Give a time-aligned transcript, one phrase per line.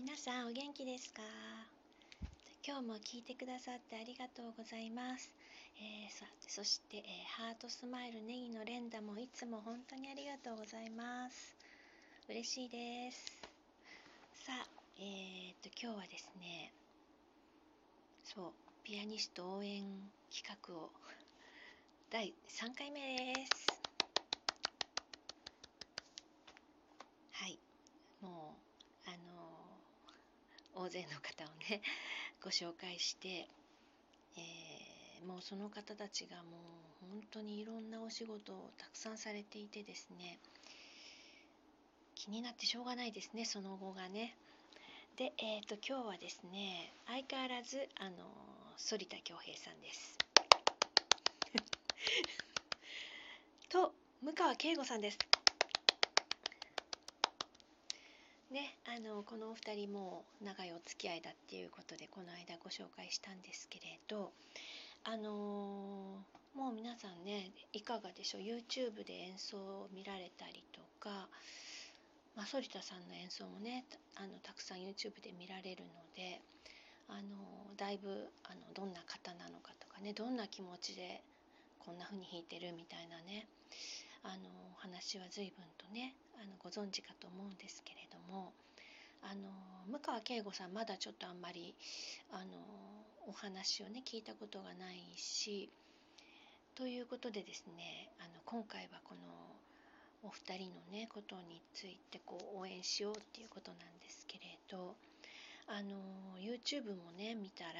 [0.00, 1.20] 皆さんお元気ですか？
[2.66, 5.30] 今日も聞いてくださってありがとうございます、
[5.76, 7.04] えーそして、えー
[7.44, 11.54] ハートスマイルネギの連打もいつも本当にありがとうございます。
[12.30, 13.42] 嬉しいです。
[14.32, 14.66] さあ
[14.98, 16.72] えー、っと今日はですね
[18.24, 19.82] そうピアニスト応援
[20.34, 20.90] 企画を
[22.10, 23.66] 第3回目です
[27.32, 27.58] はい
[28.22, 28.54] も
[29.06, 29.16] うあの
[30.80, 31.82] 大勢の方をね
[32.42, 33.48] ご紹介して、
[34.36, 34.40] えー
[35.26, 36.42] もうその方たちがも
[37.02, 40.38] う本当にいろんなお仕事をたくさんされていてですね
[42.14, 44.36] 気になってしょうがないですねその後がね。
[45.16, 48.16] で、えー、と今日はですね相変わらずあの
[48.78, 50.16] 反田恭平さんです。
[53.68, 53.92] と
[54.22, 55.18] 向川圭吾さんです
[58.50, 64.32] ね、あのこのお二人も長いお付き合いだっていうことでこの間ご紹介したんですけれど
[65.04, 71.30] あのーもう皆さんねいかがでしょう？YouTube で演奏を見られたりとか、
[72.34, 76.42] まあ、反田さんの演奏もねたあのたくさん YouTube で見られるので、
[77.06, 78.10] あのーだいぶ
[78.42, 81.22] あのどんな方なのかとかねどんな気持ちで
[81.78, 83.46] こんな風に弾いてるみたいなね
[84.26, 88.50] あのお話は随分とねあのご存知かと思うんですけれども
[89.22, 89.48] あの
[89.88, 91.74] 向川圭吾さんまだちょっとあんまり
[92.30, 92.44] あの
[93.26, 95.70] お話をね聞いたことがないし
[96.74, 99.20] ということでですねあの今回はこの
[100.22, 104.94] お二人のねことについてこう応援しようっていうことなんですけれど
[105.66, 105.96] あの
[106.38, 107.70] YouTube もね見たら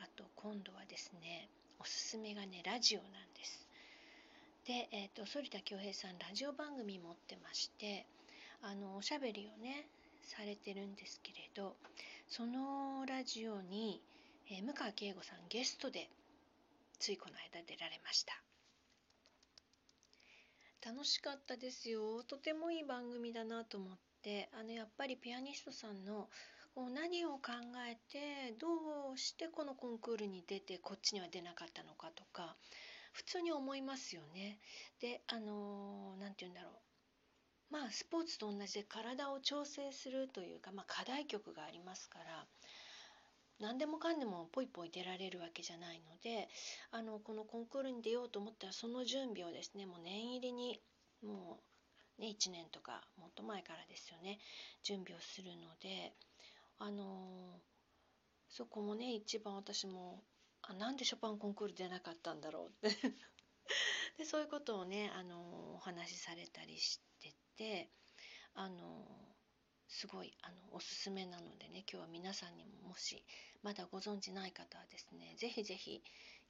[0.00, 1.48] あと今度はですね
[1.80, 3.68] おすすめがねラジオなんです。
[4.66, 8.04] で、えー、と反田恭平さんラジオ番組持ってまして
[8.60, 9.86] あのおしゃべりをね
[10.28, 11.76] されてるんですけれど
[12.28, 14.00] そのラジオに、
[14.50, 16.08] えー向川圭吾さんゲストで
[16.98, 18.34] ついこの間出られました。
[20.84, 22.22] 楽しかったですよ。
[22.22, 24.48] とてもいい番組だなと思って。
[24.52, 26.28] あのやっぱりピアニストさんの
[26.74, 27.52] こう何を考
[27.88, 32.56] えてどうしてこのコンクールに出てこっちには出なかったのかとか
[33.12, 34.58] 普通に思いますよね。
[35.00, 36.72] であの何て言うんだろう。
[37.70, 42.46] まあスポーツと同じで体を調整するというか、まあ、課題曲がありますから
[43.60, 46.48] 何でもかんでもポイポイ出られるわけじゃないので
[46.92, 50.80] あのこのコンクールに出ようと思ったらその準備をですねもう念入りに
[51.22, 51.58] も
[52.18, 54.38] う、ね、1年とかもっと前からですよね
[54.84, 56.12] 準備をするので
[56.78, 57.58] あの
[58.48, 60.22] そこもね一番私も
[60.62, 62.96] あなんでショパンコンクール出なかったんだろうって。
[64.16, 67.17] でそういうことをねあのお話しされたりして
[67.58, 67.88] て
[68.54, 68.76] あの
[69.88, 73.22] すごいあのおすすめなのでね今日は皆さんにももし
[73.62, 76.02] まだご存知ない方はですねぜひぜひ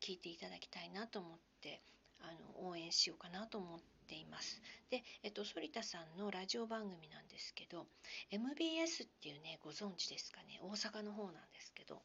[0.00, 1.80] 聞いていただきたいなと思って
[2.20, 2.26] あ
[2.60, 4.60] の応援しようかなと思っています。
[4.90, 7.86] で、えっと、反田さんのラジオ番組なんですけど
[8.30, 12.00] MBS っていうねご存知ですかね大阪の方なんですけど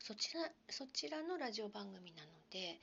[0.00, 2.78] そちらそちらのラジオ番組なので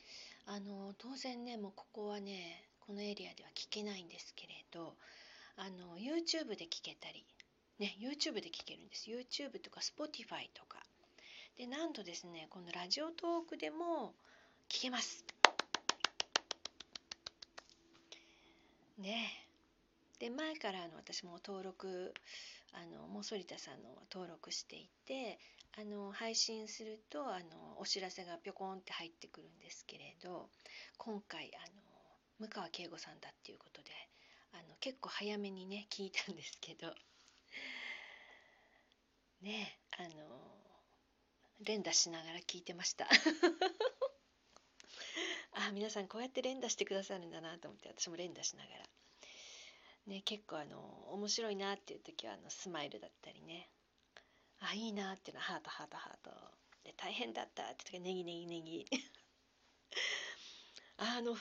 [0.45, 4.95] あの当然ねもうここはねこのエリアでは聞けないんですけれど
[5.55, 7.25] あの YouTube で聞けたり、
[7.79, 9.09] ね、YouTube で聞けるんです。
[9.09, 10.79] YouTube とか Spotify とか。
[11.57, 14.13] でなんとですねこのラジオトークでも
[14.69, 15.23] 聞けます。
[18.97, 19.29] ね。
[20.19, 22.13] で前からあの私も登録
[22.73, 25.39] あのもう反田さんの登録していて
[25.77, 30.49] あの配信するとあのお知らせがぴょこんって入ってくるんですけれど
[30.97, 31.82] 今回あの
[32.39, 33.91] 向川圭吾さんだっていうことで
[34.53, 36.93] あの結構早めにね聞いたんですけど。
[39.41, 40.09] ねあの
[41.59, 43.07] 連打しながら聞いてました。
[45.53, 48.85] あ皆さんこうやって連打してくださるんだなと思って私も連打しながら。
[50.07, 50.79] ね結構あの
[51.13, 53.69] 面白いなっていう時はあのスマイルだったりね。
[54.59, 56.31] あいいなっていうのはハートハートハート。
[56.83, 58.85] で大変だったって時はネギネギネギ。
[60.97, 61.37] あの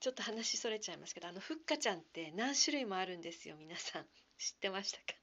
[0.00, 4.06] ちょっと話それちゃいますけどあのふっかちゃんって何種類もあるんですよ皆さん。
[4.38, 5.18] 知ってましたか？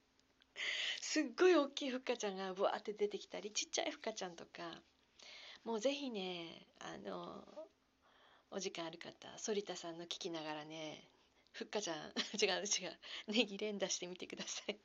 [1.02, 4.84] すっごい大きいふっかちゃんがブワーって出てきたりちっちゃいふっかちゃんとか。
[5.64, 7.68] もうぜひねあの
[8.52, 11.10] お時間ある方反田さんの聞きながらね
[11.54, 14.80] ふっかちゃん 違う違うネギ連打してみてください。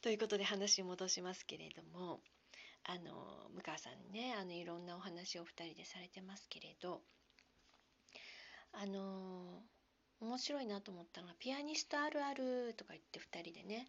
[0.00, 2.22] ということで話戻しますけれども
[2.84, 7.02] あの向川さんねあのいろんなお話をお二人でされてますけれど
[8.74, 9.62] あの
[10.20, 13.88] 面白いなと思ったのが「ピアニストあるある」とか言って2人でね。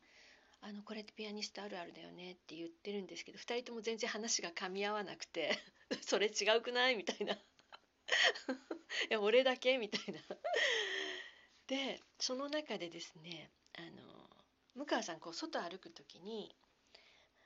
[0.61, 5.55] あのこれってピアニストあるあるだよねって言ってるんですけど2人とも全然話が噛み合わなくて
[6.01, 7.35] それ違うくないみたいな。
[7.35, 7.37] い
[9.09, 10.21] や俺だけみたいな。
[11.67, 14.29] でその中でですねあの
[14.75, 16.55] 向川さんこう外歩く時に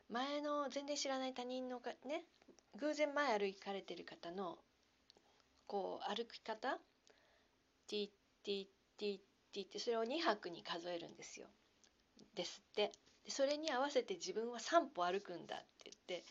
[0.10, 2.24] 前の全然知らない他人のかね
[2.76, 4.58] 偶然前歩かれてる方の
[5.68, 6.80] こう歩き方
[7.90, 8.10] ティ
[8.44, 8.66] ティ
[8.98, 9.18] ティ
[9.52, 11.48] ティってそれを2拍に数えるんですよ。
[12.36, 12.92] ですって。
[13.26, 16.24] でそれに合わせて自分は3歩歩くんだって言って。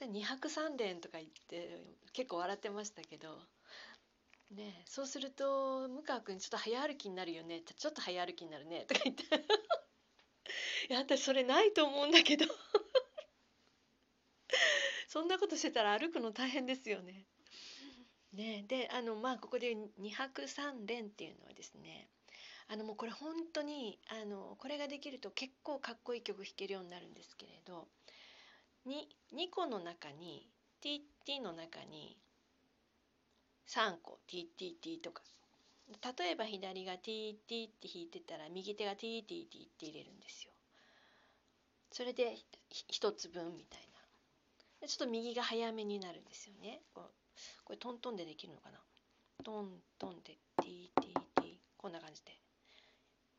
[0.00, 1.80] で2拍3連とか言って
[2.12, 3.38] 結構笑ってましたけど、
[4.50, 7.62] ね、そうすると向川君ちょっと早歩きになるよね。
[7.62, 8.84] ちょっと早歩きになるね。
[8.88, 9.22] とか言って。
[10.90, 12.46] いや私それないと思うんだけど。
[15.08, 17.26] そんなことしてたら歩くの大変ですよね。
[18.34, 18.64] ね。
[18.68, 22.08] であのまあここで2泊3連っていうのはですね
[22.68, 27.88] あのもうこれ本当にあのこれができると結構かっこいい曲弾けるようになるんですけれど
[28.86, 28.92] 2,
[29.36, 30.48] 2個の中に
[30.82, 32.18] TT の中に
[33.68, 35.22] 3個 TTT とか
[36.18, 39.26] 例えば左が TT って弾いてたら右手が TTT っ
[39.78, 40.52] て入れるんですよ。
[41.92, 42.36] それで
[42.90, 43.80] 1つ分みたい
[44.82, 44.88] な。
[44.88, 46.80] ちょっと右が早めになるんですよね。
[46.94, 47.23] こう
[47.64, 48.78] これトントンでできるのかな？
[49.44, 52.32] トントンで TTT こんな感じで。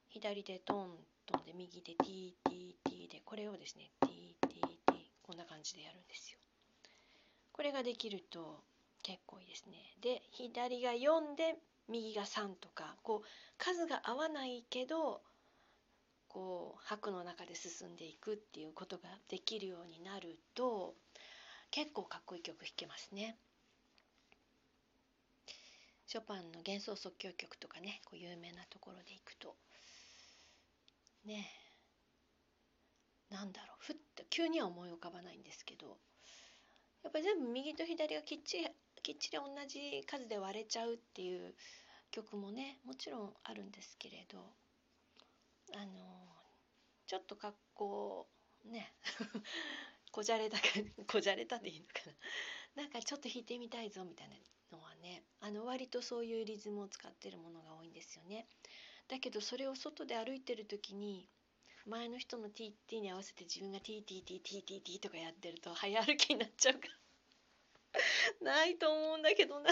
[0.09, 0.89] 左でトン
[1.25, 3.21] トンで右で TTT で。
[3.25, 4.75] これをですね TTT
[5.24, 6.39] こんな感じでやるんですよ。
[7.51, 8.63] これができると
[9.03, 9.74] 結構いいですね。
[10.01, 11.56] で左が4で
[11.88, 12.95] 右が3とか。
[13.03, 13.27] こう
[13.57, 15.21] 数が合わないけど
[16.27, 20.95] こう拍の中で進んでいくっていうことができるようになると
[21.71, 23.38] 結構かっこいい曲弾けますね。
[26.07, 29.56] ショパンの幻想即興曲とかねこう有名なところでいくと。
[31.25, 31.48] ね。
[33.30, 33.78] なんだろう。
[33.80, 35.98] ふっと急には思い浮かばないんですけど。
[37.04, 38.68] やっぱり全部右と左がきっちり
[39.04, 41.54] きっちり同じ数で割れちゃうっていう
[42.12, 44.40] 曲もねもちろんあるんですけれど。
[45.74, 45.92] あの
[47.07, 48.28] ちょっと格好
[48.66, 48.94] ね。
[50.12, 50.63] こじゃれたか
[51.07, 51.94] こじゃれたでいいのか
[52.75, 52.84] な。
[52.84, 54.36] なんかちょっと弾いてみたいぞみたいな。
[55.06, 58.48] ねあの割とそういうリズムを使ってるものが多いんですよね。
[59.07, 61.30] だけどそれを外で歩いてる時に
[61.86, 66.88] 前の人の TT に合わせて自分が TTTTTT とかやってると早歩きになっちゃうか
[68.42, 69.69] ら ないと思うんだけどな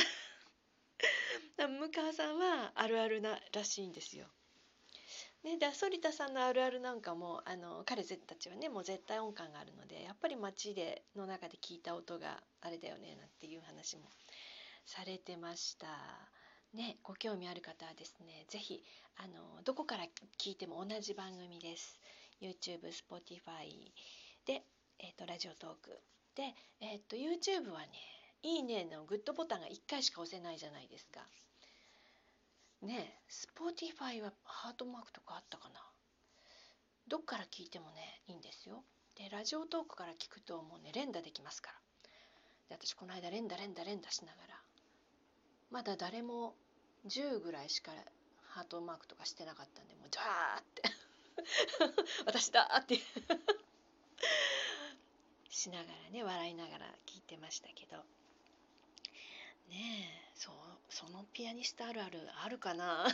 [1.57, 4.27] 向川さんはあるあるならしいんですよ。
[5.43, 14.09] ね、で反田さんのあるあるなんかもあの彼たちはねもう絶対音感があるのでやっぱり街での中で聞いた音があれだよねなんていう話も
[14.85, 15.87] されてました。
[16.73, 18.83] ね、ご興味ある方はですね是非
[19.17, 20.05] あのどこから
[20.39, 21.99] 聞いても同じ番組です。
[22.41, 23.91] YouTube、Spotify
[24.45, 24.63] で、
[24.99, 26.01] えーと、ラジオトーク
[26.35, 27.87] で、えーと YouTube はね
[28.41, 31.27] 「いいね」のグッドボタンが1回しか押せないじゃないですか。
[32.83, 35.75] ねスポーティファイはハートマークとかあったかな
[37.07, 38.83] どっから聞いてもねいいんですよ
[39.15, 44.62] でラジオトークから聞くともうね連打できますからで私この間連打連打連打しながら
[45.73, 46.53] まだ誰も
[47.07, 47.91] 10ぐらいしか
[48.47, 50.83] ハートマークとかしてなかったんでもうジャーって。
[52.27, 52.99] 私だって。
[55.49, 57.97] しながらね笑いながら聞いてましたけど。
[59.69, 60.51] ねえそ
[60.89, 63.07] そのピアニストあるあるあるかな。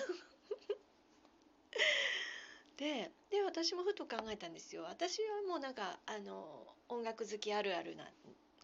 [2.75, 4.83] でで私もふと考えたんですよ。
[4.83, 8.11] 私はもうなんかあの音楽好きあるあるな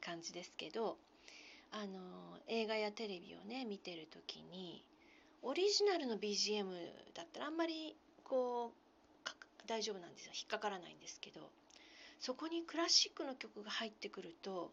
[0.02, 0.98] 感じですけど
[1.75, 4.82] あの映画やテレビをね見てる時に
[5.41, 6.63] オリジナルの BGM
[7.13, 11.41] だったらあんまりこう大丈夫なんですよ引っかからないんですけど
[12.22, 14.72] そこにクラシックの曲が入ってくると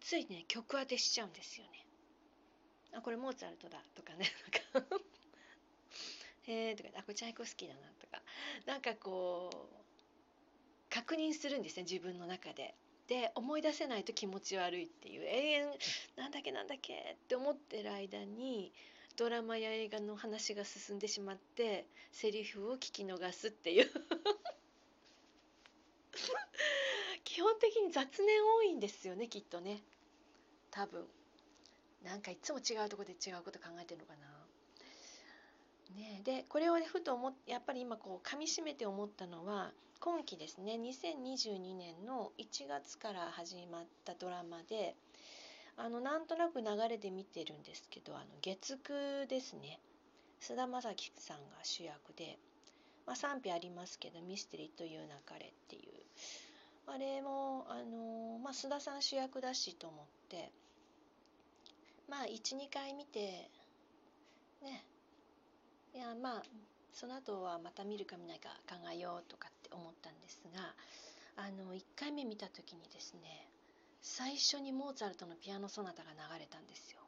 [0.00, 1.70] ついね曲当てしちゃうんですよね。
[2.96, 4.26] あこれモーツァルトだとかね
[4.74, 4.96] なんか
[6.48, 8.22] へえとかあこれチャイコスキーだなとか
[8.66, 12.74] なんかこう確認するんですね自分の中で。
[13.08, 15.66] で思い出せないと気持ち悪いっていう永遠
[16.16, 18.70] なんだっけなんだっけって思ってる間に
[19.16, 23.90] ドラマや映画の話が進んでしまってセリフを聞き逃すっていう。
[27.24, 29.82] 基本的に雑念多いんですよねきっとね。
[30.70, 31.08] 多分。
[32.04, 34.37] なんかいつも違うとこで違うこと考えてるのかな。
[35.94, 40.74] ね、でこれを、ふと思っやっぱり今こう噛みしめて思ったのは今期ですね。
[40.74, 44.94] 2022年の1月から始まったドラマで
[45.76, 49.80] あのなんとなく流れで見てるんですけどあの月9ですね。
[50.40, 52.38] 菅田将暉さんが主役で
[53.08, 55.92] まあ、賛否ありますけど「ミステリーという流れ」っていう。
[56.86, 60.50] あれもあの、まあ、須田さん主役だしと思って
[62.08, 63.50] まあ12回見て
[64.62, 64.84] ね。
[65.94, 66.42] いやまあ
[66.92, 70.74] その後はまた見るか見ないか考えようとかって思ったんですが
[71.36, 73.48] あの1回目見た時にですね
[74.02, 77.00] 最初にモーツァルトのピアノソナタが流れたんですよ。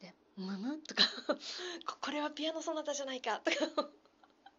[0.00, 1.02] で「むむ?」とか
[2.00, 3.90] これはピアノソナタじゃないか」とか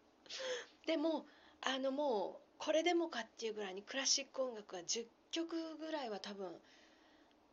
[0.85, 1.25] でも
[1.61, 6.59] あのもうこれでもかっていうぐらいにクラシック音楽は10曲ぐらいは多分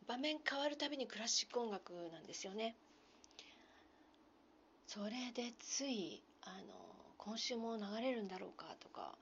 [0.07, 2.75] 場面変わるたびにクラシック音楽なんですよね。
[4.89, 6.73] それでついあの
[7.19, 9.13] 今週も流れるんだろうかとか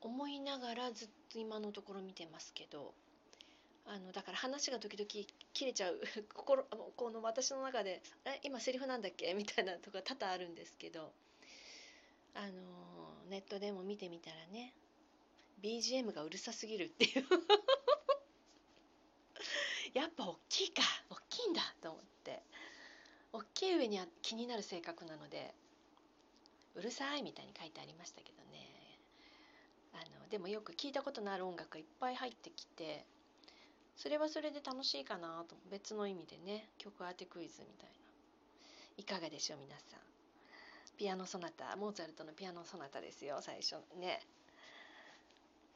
[0.00, 2.92] 思いながらずっと今のところ見てますけど
[3.86, 5.28] あのだから話が時々切
[5.66, 6.00] れちゃう
[6.34, 6.64] 心
[6.96, 11.12] この私の中で「え今セリフなんだっけ?」みたいなとか多々あるんですけど
[12.34, 14.74] あのネットでも見てみたらね
[15.60, 17.26] BGM がうるさすぎるっていう
[19.94, 22.42] やっぱ大きいか大きいんだと思って
[23.32, 25.54] 大きい上には気になる性格なので
[26.74, 28.66] うるさいみたいに書いてありましたけどね。
[29.94, 33.04] あのでもよく聞いたことのある音楽がいっぱい入ってきて
[33.94, 37.94] それはそれで楽しいかなと別の意味でね曲当てクイズみたいな。
[38.96, 40.00] いかがでしょう皆さん。
[40.98, 44.26] ピアノソナタモーツァルトのピアノソナタですよ最初ね。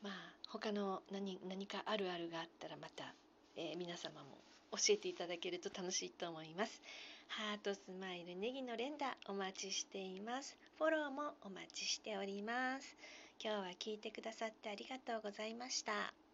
[0.02, 0.12] まあ
[0.48, 3.14] 他の何何かあるあるがあったらまた、
[3.54, 4.38] えー、皆様も
[4.76, 6.82] 教えていただけると楽しいと思います。
[7.28, 10.56] ハートスマイルネギの連打お待ちしています。
[10.78, 12.96] フォローもお待ちしております。
[13.42, 16.25] 今日は聞いてくださってありがとうございました。